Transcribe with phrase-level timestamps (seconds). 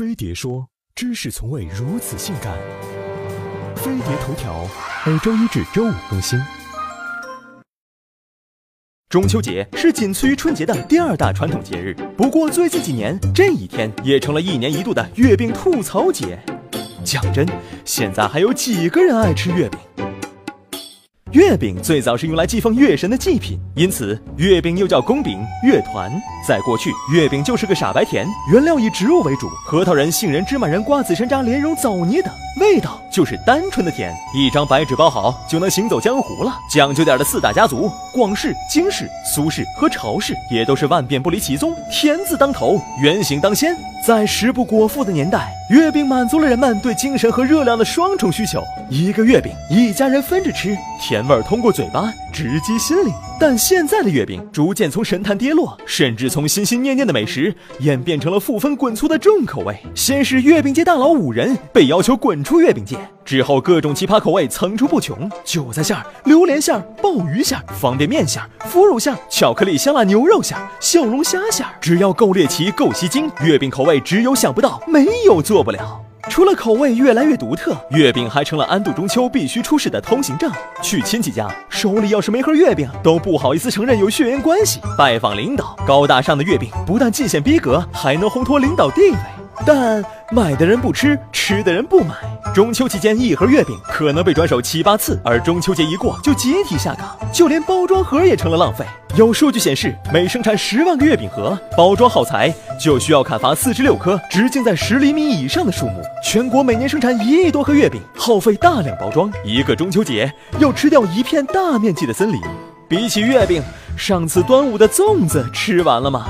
[0.00, 0.66] 飞碟说
[0.96, 2.56] ：“知识从未如此性感。”
[3.76, 4.66] 飞碟头条
[5.04, 6.40] 每周一至周五更新。
[9.10, 16.42] 中秋节是仅次于春节的第二大传统节日，不过最近几年，这一天也成了一年一度的月饼吐槽节。
[17.04, 17.46] 讲真，
[17.84, 19.78] 现在还有几个人爱吃月饼？
[21.32, 26.10] 月饼最早是用来祭奉月神的祭品，因此月饼又叫宫饼、月团。
[26.46, 34.12] 在过去，月饼就是个傻白甜，原料以植物为主，核桃仁、杏仁、芝麻仁、瓜子、山楂、莲蓉枣泥等，味道就是单纯的甜。
[34.34, 36.52] 一张白纸包好就能行走江湖了。
[36.68, 43.76] 讲究点的四大家族——广氏、京氏、苏氏和朝氏，也都是万变不离其宗，甜字当头，圆形当先。
[44.02, 48.62] 在食不果腹的年代，月饼满足了人们对精神和热量的双重需求。
[48.88, 53.12] 一个月饼，一家人分着吃，甜味通过嘴巴直击心灵。
[53.38, 59.76] 但现在的月饼逐渐从神坛跌落，甚至从心心念念的美食演变成了负分滚粗的重口味。
[59.94, 62.96] 先是月饼界大佬五人被要求滚出月饼界，
[63.30, 71.70] 之后各种奇葩口味层出不穷：韭菜馅儿、榴莲馅儿、鲍鱼馅儿、方便面馅儿、腐乳馅儿、巧克力香辣牛肉馅儿、小龙虾馅儿。
[71.80, 76.00] 只要够猎奇、够吸睛，月饼口味只有想不到，没有做不了。
[76.28, 80.50] 除了口味越来越独特，月饼还成了安度中秋必须出示的通行证。
[80.82, 84.80] 去亲戚家，手里要是没盒月饼，都不好意思承认有血缘关系。
[84.98, 89.16] 拜访领导，高大上的月饼不但尽显逼格，还能烘托领导地位。
[89.64, 92.14] 但买的人不吃，吃的人不买。
[92.52, 98.84] 中秋期间，一盒月饼可能被转手七八次，而中秋节一过就集体下岗，就连包装盒也成了浪费。
[99.14, 106.02] 有数据显示，每生产十万个月饼盒，包装耗材就需要砍伐四十六棵直径在十厘米以上的树木。
[106.24, 112.40] 全国每年生产一亿多盒月饼，耗费大量包装，一个中秋节要吃掉一片大面积的森林。
[112.88, 113.62] 比起月饼，
[113.96, 116.26] 上次端午的粽子吃完了吗？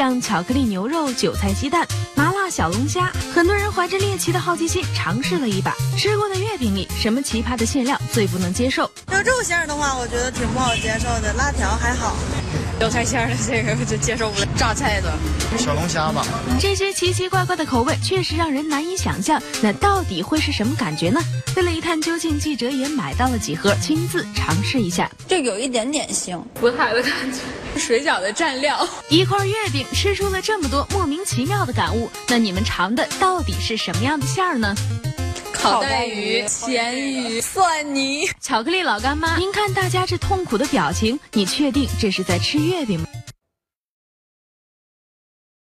[0.00, 5.74] 像巧克力牛肉、韭菜鸡蛋、麻辣小龙虾，很多人怀着猎奇的好奇心尝试了一把。
[5.94, 8.90] 吃过的月饼里，什么奇葩的馅料最不能接受？
[9.12, 11.34] 有肉馅儿的话，我觉得挺不好接受的。
[11.34, 12.16] 辣条还好，
[12.80, 14.46] 韭菜馅的这个就接受不了。
[14.56, 15.12] 榨菜的
[15.58, 16.24] 小龙虾吧。
[16.58, 21.20] 这些奇奇怪怪的口味确实让人难以想象，那到底会是什么感觉呢？
[21.54, 25.10] 为了一探究竟，记者也买到了几盒，亲自尝试一下。
[25.28, 27.78] 这有一点点腥，不太的感觉。
[27.78, 32.08] 水饺的蘸料，一块月饼吃出了这么多莫名其妙的感悟。
[32.28, 34.74] 那你们尝的到底是什么样的馅儿呢？
[35.62, 39.36] 烤带鱼、咸鱼、蒜泥、巧克力老干妈。
[39.36, 43.06] 您看大家这痛苦的表情，你确定这是在吃月饼吗？